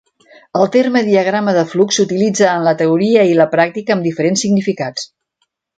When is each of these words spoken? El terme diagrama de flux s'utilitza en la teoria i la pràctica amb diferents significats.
El 0.59 0.63
terme 0.75 1.03
diagrama 1.09 1.53
de 1.59 1.65
flux 1.73 1.99
s'utilitza 2.01 2.49
en 2.55 2.67
la 2.69 2.75
teoria 2.83 3.29
i 3.33 3.39
la 3.43 3.49
pràctica 3.55 3.97
amb 3.99 4.09
diferents 4.11 4.47
significats. 4.47 5.11